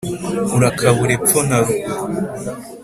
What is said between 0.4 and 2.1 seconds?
Urakabura epfo na ruguru